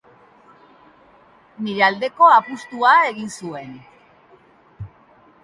[1.65, 3.79] Nire aldeko apustua egin zuen.